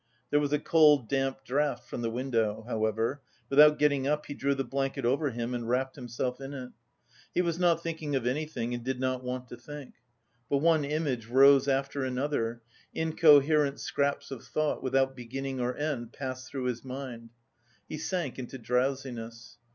[0.31, 4.55] There was a cold damp draught from the window, however; without getting up he drew
[4.55, 6.71] the blanket over him and wrapped himself in it.
[7.35, 9.93] He was not thinking of anything and did not want to think.
[10.49, 12.63] But one image rose after another,
[12.95, 17.29] incoherent scraps of thought without beginning or end passed through his mind.
[17.87, 19.59] He sank into drowsiness.